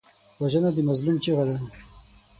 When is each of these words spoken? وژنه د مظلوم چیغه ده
وژنه 0.41 0.69
د 0.73 0.77
مظلوم 0.89 1.15
چیغه 1.23 1.43
ده 1.49 1.55